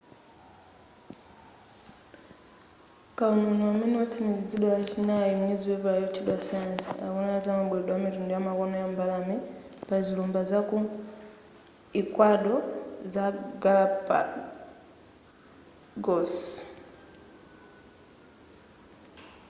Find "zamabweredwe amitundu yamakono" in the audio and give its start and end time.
7.45-8.75